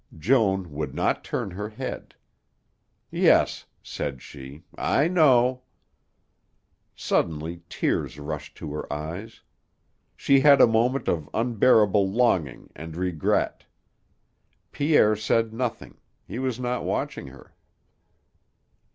[0.17, 2.15] Joan would not turn her head.
[3.11, 5.61] "Yes," said she, "I know."
[6.95, 9.41] Suddenly tears rushed to her eyes.
[10.17, 13.65] She had a moment of unbearable longing and regret.
[14.71, 17.53] Pierre said nothing; he was not watching her.